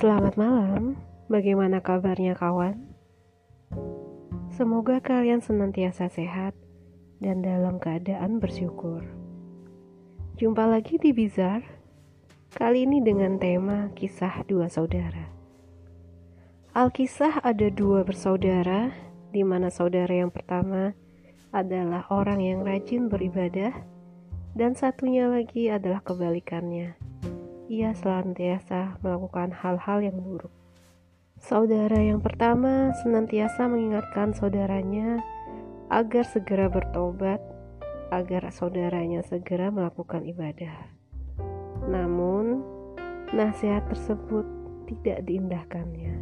Selamat 0.00 0.32
malam, 0.40 0.96
bagaimana 1.28 1.84
kabarnya 1.84 2.32
kawan? 2.32 2.88
Semoga 4.48 4.96
kalian 4.96 5.44
senantiasa 5.44 6.08
sehat 6.08 6.56
dan 7.20 7.44
dalam 7.44 7.76
keadaan 7.76 8.40
bersyukur. 8.40 9.04
Jumpa 10.40 10.64
lagi 10.72 10.96
di 10.96 11.12
Bizar, 11.12 11.60
kali 12.56 12.88
ini 12.88 13.04
dengan 13.04 13.36
tema 13.36 13.92
kisah 13.92 14.40
dua 14.48 14.72
saudara. 14.72 15.28
Alkisah 16.72 17.44
ada 17.44 17.68
dua 17.68 18.00
bersaudara, 18.00 18.96
di 19.36 19.44
mana 19.44 19.68
saudara 19.68 20.16
yang 20.16 20.32
pertama 20.32 20.96
adalah 21.52 22.08
orang 22.08 22.40
yang 22.40 22.64
rajin 22.64 23.12
beribadah, 23.12 23.76
dan 24.56 24.72
satunya 24.72 25.28
lagi 25.28 25.68
adalah 25.68 26.00
kebalikannya 26.00 27.09
ia 27.70 27.94
senantiasa 27.94 28.98
melakukan 28.98 29.54
hal-hal 29.54 30.02
yang 30.02 30.18
buruk. 30.18 30.50
Saudara 31.38 32.02
yang 32.02 32.18
pertama 32.18 32.90
senantiasa 32.98 33.70
mengingatkan 33.70 34.34
saudaranya 34.34 35.22
agar 35.86 36.26
segera 36.26 36.66
bertobat, 36.66 37.38
agar 38.10 38.50
saudaranya 38.50 39.22
segera 39.22 39.70
melakukan 39.70 40.26
ibadah. 40.26 40.90
Namun, 41.86 42.58
nasihat 43.30 43.86
tersebut 43.86 44.42
tidak 44.90 45.22
diindahkannya. 45.30 46.18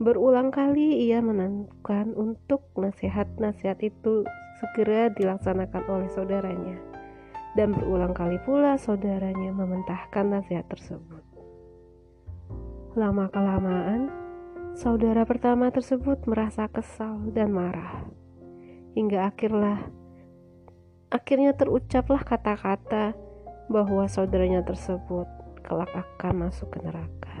Berulang 0.00 0.48
kali 0.48 1.12
ia 1.12 1.20
menentukan 1.20 2.16
untuk 2.16 2.64
nasihat-nasihat 2.72 3.84
itu 3.84 4.24
segera 4.64 5.12
dilaksanakan 5.12 5.84
oleh 5.92 6.08
saudaranya 6.08 6.89
dan 7.58 7.74
berulang 7.74 8.14
kali 8.14 8.38
pula 8.46 8.78
saudaranya 8.78 9.50
mementahkan 9.50 10.26
nasihat 10.38 10.66
tersebut. 10.70 11.22
Lama-kelamaan, 12.94 14.10
saudara 14.74 15.22
pertama 15.26 15.70
tersebut 15.70 16.26
merasa 16.26 16.66
kesal 16.70 17.22
dan 17.34 17.54
marah. 17.54 18.06
Hingga 18.94 19.30
akhirlah 19.30 19.78
akhirnya 21.10 21.54
terucaplah 21.54 22.22
kata-kata 22.22 23.14
bahwa 23.70 24.06
saudaranya 24.10 24.66
tersebut 24.66 25.26
kelak 25.62 25.90
akan 25.94 26.50
masuk 26.50 26.74
ke 26.74 26.78
neraka. 26.82 27.34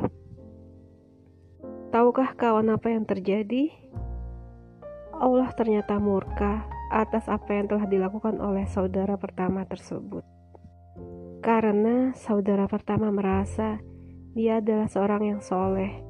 Tahukah 1.90 2.38
kawan 2.38 2.70
apa 2.70 2.94
yang 2.94 3.02
terjadi? 3.02 3.74
Allah 5.10 5.50
ternyata 5.58 5.98
murka 5.98 6.79
atas 6.90 7.30
apa 7.30 7.54
yang 7.54 7.70
telah 7.70 7.86
dilakukan 7.86 8.42
oleh 8.42 8.66
saudara 8.66 9.14
pertama 9.14 9.62
tersebut. 9.64 10.26
Karena 11.40 12.12
saudara 12.18 12.68
pertama 12.68 13.08
merasa 13.08 13.80
dia 14.36 14.60
adalah 14.60 14.90
seorang 14.90 15.22
yang 15.24 15.40
soleh 15.40 16.02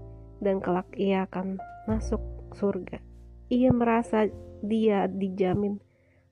dan 0.42 0.59
kelak 0.59 0.89
ia 0.97 1.28
akan 1.28 1.61
masuk 1.87 2.19
surga. 2.56 2.98
Ia 3.53 3.70
merasa 3.70 4.27
dia 4.64 5.06
dijamin 5.06 5.78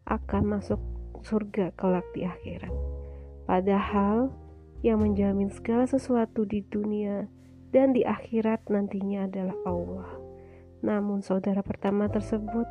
akan 0.08 0.58
masuk 0.58 0.80
surga 1.22 1.76
kelak 1.76 2.04
di 2.16 2.24
akhirat. 2.24 2.72
Padahal 3.44 4.32
yang 4.82 5.02
menjamin 5.02 5.50
segala 5.52 5.84
sesuatu 5.84 6.46
di 6.46 6.62
dunia 6.64 7.26
dan 7.74 7.92
di 7.92 8.06
akhirat 8.06 8.68
nantinya 8.72 9.28
adalah 9.28 9.56
Allah. 9.66 10.08
Namun 10.80 11.20
saudara 11.20 11.60
pertama 11.60 12.06
tersebut 12.06 12.64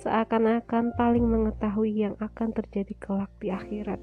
seakan-akan 0.00 0.96
paling 0.96 1.28
mengetahui 1.28 1.92
yang 1.92 2.16
akan 2.16 2.56
terjadi 2.56 2.96
kelak 2.96 3.28
di 3.36 3.52
akhirat, 3.52 4.00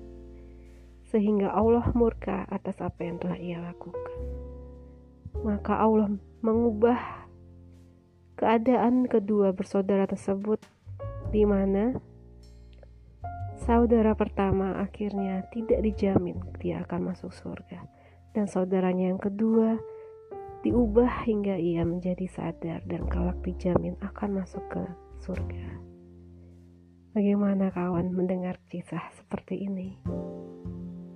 sehingga 1.09 1.49
Allah 1.49 1.89
murka 1.97 2.45
atas 2.53 2.77
apa 2.85 3.01
yang 3.01 3.17
telah 3.17 3.39
ia 3.41 3.57
lakukan. 3.57 4.13
Maka 5.41 5.73
Allah 5.73 6.13
mengubah 6.45 7.01
keadaan 8.37 9.09
kedua 9.09 9.57
bersaudara 9.57 10.05
tersebut, 10.05 10.61
di 11.33 11.41
mana 11.49 11.97
saudara 13.65 14.13
pertama 14.13 14.77
akhirnya 14.77 15.49
tidak 15.49 15.81
dijamin 15.81 16.37
dia 16.61 16.85
akan 16.85 17.09
masuk 17.13 17.33
surga, 17.33 17.81
dan 18.37 18.45
saudaranya 18.45 19.09
yang 19.09 19.21
kedua 19.21 19.81
diubah 20.67 21.23
hingga 21.23 21.55
ia 21.55 21.87
menjadi 21.87 22.27
sadar 22.27 22.83
dan 22.91 23.07
kelak 23.07 23.39
dijamin 23.39 23.95
akan 24.03 24.43
masuk 24.43 24.59
ke 24.67 24.83
surga. 25.23 25.79
Bagaimana 27.15 27.71
kawan 27.71 28.11
mendengar 28.11 28.59
kisah 28.67 28.99
seperti 29.15 29.63
ini? 29.63 29.95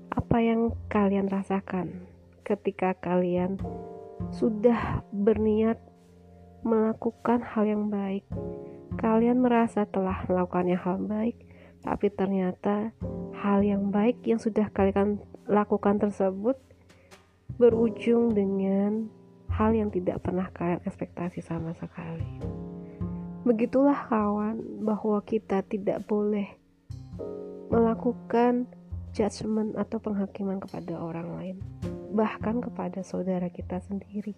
Apa 0.08 0.40
yang 0.40 0.72
kalian 0.88 1.28
rasakan 1.28 2.08
ketika 2.48 2.96
kalian 2.96 3.60
sudah 4.32 5.04
berniat 5.12 5.84
melakukan 6.64 7.44
hal 7.44 7.68
yang 7.68 7.92
baik? 7.92 8.24
Kalian 9.04 9.44
merasa 9.44 9.84
telah 9.84 10.24
melakukannya 10.32 10.80
hal 10.80 10.96
baik, 11.04 11.36
tapi 11.84 12.08
ternyata 12.08 12.96
hal 13.36 13.60
yang 13.68 13.92
baik 13.92 14.24
yang 14.24 14.40
sudah 14.40 14.72
kalian 14.72 15.20
lakukan 15.44 16.00
tersebut 16.00 16.56
berujung 17.60 18.32
dengan 18.32 19.12
hal 19.62 19.78
yang 19.78 19.94
tidak 19.94 20.26
pernah 20.26 20.50
kalian 20.50 20.82
ekspektasi 20.82 21.46
sama 21.46 21.78
sekali. 21.78 22.26
Begitulah 23.46 24.10
kawan, 24.10 24.82
bahwa 24.82 25.22
kita 25.22 25.62
tidak 25.62 26.02
boleh 26.10 26.50
melakukan 27.70 28.66
judgement 29.14 29.78
atau 29.78 30.02
penghakiman 30.02 30.58
kepada 30.58 30.98
orang 30.98 31.30
lain, 31.38 31.58
bahkan 32.10 32.58
kepada 32.58 33.06
saudara 33.06 33.54
kita 33.54 33.78
sendiri. 33.86 34.34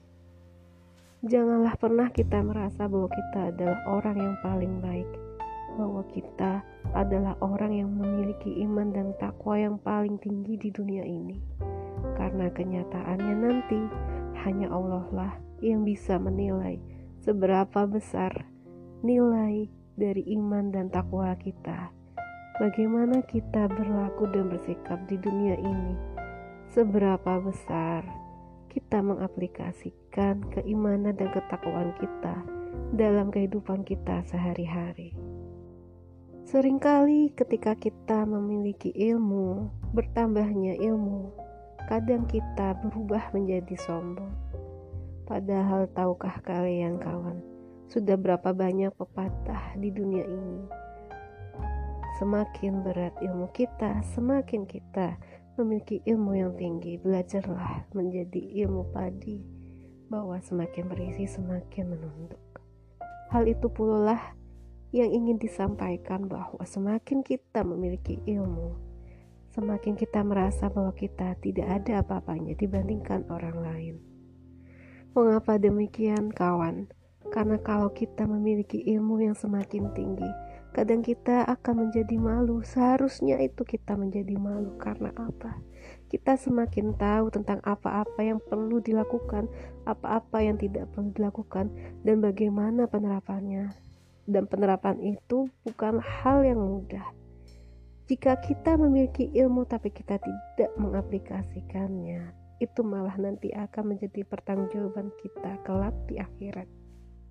Janganlah 1.23 1.79
pernah 1.79 2.11
kita 2.11 2.43
merasa 2.43 2.83
bahwa 2.91 3.07
kita 3.07 3.55
adalah 3.55 3.79
orang 3.87 4.17
yang 4.19 4.35
paling 4.43 4.73
baik, 4.83 5.07
bahwa 5.79 6.03
kita 6.11 6.59
adalah 6.91 7.39
orang 7.39 7.71
yang 7.71 7.89
memiliki 7.95 8.59
iman 8.67 8.91
dan 8.91 9.15
takwa 9.23 9.55
yang 9.55 9.79
paling 9.79 10.19
tinggi 10.19 10.59
di 10.59 10.67
dunia 10.67 11.07
ini. 11.07 11.39
Karena 12.19 12.51
kenyataannya 12.51 13.35
nanti 13.39 13.79
hanya 14.41 14.73
Allah 14.73 15.05
lah 15.13 15.33
yang 15.61 15.85
bisa 15.85 16.17
menilai 16.17 16.81
seberapa 17.23 17.87
besar 17.87 18.49
nilai 19.05 19.69
dari 19.95 20.25
iman 20.35 20.73
dan 20.73 20.89
takwa 20.89 21.35
kita. 21.37 21.93
Bagaimana 22.57 23.25
kita 23.25 23.65
berlaku 23.69 24.29
dan 24.29 24.49
bersikap 24.49 24.99
di 25.09 25.17
dunia 25.17 25.57
ini? 25.57 25.93
Seberapa 26.69 27.41
besar 27.41 28.05
kita 28.69 29.01
mengaplikasikan 29.05 30.41
keimanan 30.49 31.13
dan 31.13 31.29
ketakwaan 31.29 31.93
kita 32.01 32.41
dalam 32.93 33.29
kehidupan 33.29 33.85
kita 33.85 34.25
sehari-hari. 34.25 35.13
Seringkali 36.49 37.33
ketika 37.33 37.73
kita 37.73 38.25
memiliki 38.29 38.93
ilmu, 38.93 39.69
bertambahnya 39.93 40.77
ilmu, 40.77 41.33
kadang 41.87 42.23
kita 42.29 42.79
berubah 42.79 43.33
menjadi 43.35 43.75
sombong. 43.83 44.31
Padahal 45.23 45.87
tahukah 45.91 46.43
kalian 46.43 46.99
kawan, 46.99 47.39
sudah 47.87 48.19
berapa 48.19 48.51
banyak 48.51 48.91
pepatah 48.95 49.75
di 49.79 49.91
dunia 49.91 50.27
ini? 50.27 50.67
Semakin 52.19 52.83
berat 52.83 53.15
ilmu 53.23 53.49
kita, 53.55 54.03
semakin 54.13 54.67
kita 54.67 55.15
memiliki 55.57 56.03
ilmu 56.05 56.37
yang 56.37 56.53
tinggi. 56.59 56.99
Belajarlah 56.99 57.89
menjadi 57.95 58.41
ilmu 58.67 58.93
padi, 58.93 59.41
bahwa 60.11 60.37
semakin 60.43 60.85
berisi 60.91 61.25
semakin 61.25 61.89
menunduk. 61.89 62.41
Hal 63.33 63.49
itu 63.49 63.65
pula 63.65 64.37
yang 64.93 65.09
ingin 65.09 65.41
disampaikan 65.41 66.29
bahwa 66.29 66.61
semakin 66.69 67.25
kita 67.25 67.65
memiliki 67.65 68.21
ilmu, 68.29 68.77
semakin 69.53 69.93
kita 69.93 70.25
merasa 70.25 70.65
bahwa 70.73 70.89
kita 70.97 71.37
tidak 71.37 71.69
ada 71.69 72.01
apa-apanya 72.01 72.57
dibandingkan 72.57 73.21
orang 73.29 73.57
lain. 73.61 73.95
Mengapa 75.13 75.61
demikian, 75.61 76.33
kawan? 76.33 76.89
Karena 77.29 77.61
kalau 77.61 77.93
kita 77.93 78.25
memiliki 78.25 78.81
ilmu 78.81 79.21
yang 79.21 79.37
semakin 79.37 79.93
tinggi, 79.93 80.25
kadang 80.73 81.05
kita 81.05 81.45
akan 81.45 81.87
menjadi 81.87 82.17
malu. 82.17 82.65
Seharusnya 82.65 83.37
itu 83.41 83.61
kita 83.61 83.93
menjadi 83.93 84.33
malu 84.41 84.73
karena 84.81 85.13
apa? 85.13 85.61
Kita 86.09 86.33
semakin 86.33 86.97
tahu 86.97 87.29
tentang 87.29 87.61
apa-apa 87.61 88.21
yang 88.25 88.41
perlu 88.41 88.81
dilakukan, 88.81 89.45
apa-apa 89.85 90.41
yang 90.41 90.57
tidak 90.57 90.89
perlu 90.93 91.13
dilakukan, 91.13 91.69
dan 92.01 92.21
bagaimana 92.21 92.89
penerapannya. 92.89 93.69
Dan 94.25 94.49
penerapan 94.49 94.97
itu 95.01 95.49
bukan 95.61 96.01
hal 96.01 96.41
yang 96.41 96.57
mudah. 96.57 97.22
Jika 98.03 98.35
kita 98.43 98.75
memiliki 98.75 99.31
ilmu 99.31 99.63
tapi 99.63 99.87
kita 99.87 100.19
tidak 100.19 100.71
mengaplikasikannya, 100.75 102.35
itu 102.59 102.81
malah 102.83 103.15
nanti 103.15 103.51
akan 103.55 103.95
menjadi 103.95 104.27
pertanggungjawaban 104.27 105.07
kita 105.23 105.55
kelak 105.63 105.95
di 106.11 106.19
akhirat. 106.19 106.67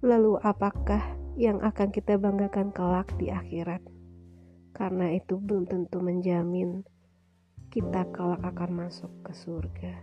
Lalu 0.01 0.41
apakah 0.41 1.01
yang 1.37 1.61
akan 1.61 1.93
kita 1.93 2.17
banggakan 2.17 2.73
kelak 2.73 3.13
di 3.21 3.29
akhirat? 3.29 3.85
Karena 4.73 5.13
itu 5.13 5.37
belum 5.37 5.69
tentu 5.69 6.01
menjamin 6.01 6.81
kita 7.69 8.09
kelak 8.09 8.41
akan 8.41 8.89
masuk 8.89 9.13
ke 9.25 9.33
surga. 9.37 9.95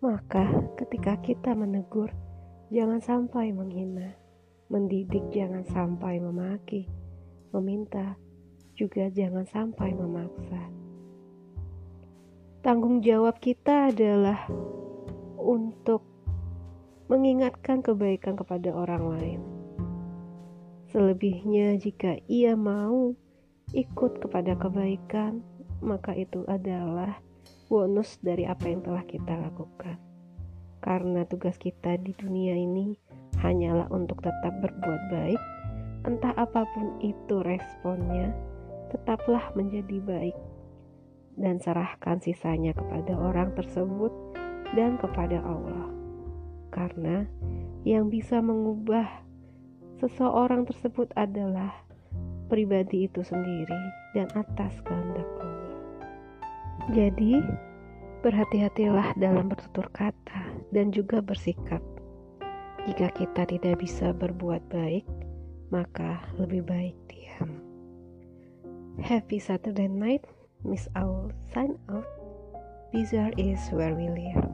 Maka, 0.00 0.48
ketika 0.80 1.20
kita 1.20 1.52
menegur, 1.52 2.08
jangan 2.72 3.04
sampai 3.04 3.52
menghina, 3.52 4.16
mendidik, 4.72 5.28
jangan 5.28 5.60
sampai 5.68 6.16
memaki, 6.16 6.88
meminta, 7.52 8.16
juga 8.80 9.12
jangan 9.12 9.44
sampai 9.44 9.92
memaksa. 9.92 10.72
Tanggung 12.64 13.04
jawab 13.04 13.36
kita 13.36 13.92
adalah 13.92 14.48
untuk 15.36 16.00
mengingatkan 17.12 17.84
kebaikan 17.84 18.40
kepada 18.40 18.72
orang 18.72 19.04
lain. 19.04 19.40
Selebihnya, 20.88 21.76
jika 21.76 22.16
ia 22.24 22.56
mau 22.56 23.12
ikut 23.76 24.12
kepada 24.24 24.56
kebaikan, 24.56 25.44
maka 25.84 26.16
itu 26.16 26.42
adalah 26.48 27.20
bonus 27.70 28.18
dari 28.24 28.48
apa 28.48 28.66
yang 28.66 28.82
telah 28.82 29.04
kita 29.06 29.36
lakukan. 29.38 29.96
Karena 30.80 31.22
tugas 31.28 31.60
kita 31.60 32.00
di 32.00 32.16
dunia 32.16 32.56
ini 32.56 32.96
hanyalah 33.38 33.86
untuk 33.94 34.18
tetap 34.24 34.52
berbuat 34.58 35.02
baik, 35.12 35.42
entah 36.08 36.34
apa 36.34 36.66
pun 36.74 36.98
itu 37.04 37.38
responnya, 37.44 38.32
tetaplah 38.90 39.54
menjadi 39.54 40.02
baik 40.02 40.36
dan 41.38 41.62
serahkan 41.62 42.20
sisanya 42.20 42.74
kepada 42.74 43.16
orang 43.16 43.54
tersebut 43.56 44.12
dan 44.74 44.98
kepada 44.98 45.40
Allah 45.40 45.90
karena 46.70 47.26
yang 47.82 48.12
bisa 48.12 48.38
mengubah 48.38 49.06
seseorang 49.98 50.64
tersebut 50.64 51.10
adalah 51.18 51.74
pribadi 52.48 53.06
itu 53.06 53.22
sendiri 53.22 53.80
dan 54.16 54.26
atas 54.34 54.82
kehendak 54.82 55.28
Allah. 55.38 55.78
Jadi, 56.90 57.38
berhati-hatilah 58.24 59.14
dalam 59.20 59.46
bertutur 59.46 59.86
kata 59.94 60.42
dan 60.74 60.90
juga 60.90 61.22
bersikap. 61.22 61.82
Jika 62.88 63.12
kita 63.14 63.44
tidak 63.46 63.78
bisa 63.78 64.10
berbuat 64.16 64.66
baik, 64.72 65.04
maka 65.70 66.24
lebih 66.40 66.64
baik 66.66 66.96
diam. 67.06 67.69
Happy 69.02 69.38
Saturday 69.38 69.88
night, 69.88 70.24
Miss 70.62 70.86
Owl 70.94 71.32
sign 71.52 71.78
out. 71.88 72.06
Bizarre 72.92 73.32
is 73.36 73.58
where 73.70 73.94
we 73.94 74.08
live. 74.08 74.44